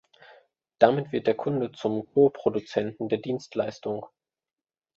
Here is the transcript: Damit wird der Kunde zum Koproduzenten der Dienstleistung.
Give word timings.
Damit 0.79 1.11
wird 1.11 1.27
der 1.27 1.35
Kunde 1.37 1.73
zum 1.73 2.07
Koproduzenten 2.11 3.07
der 3.07 3.19
Dienstleistung. 3.19 4.07